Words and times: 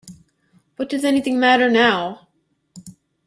What 0.77 0.89
does 0.89 1.05
anything 1.05 1.39
matter 1.39 1.69
now? 1.69 2.27